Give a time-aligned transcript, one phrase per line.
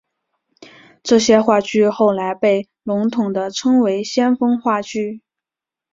[1.03, 5.21] 这些话剧后来被笼统地称为先锋话剧。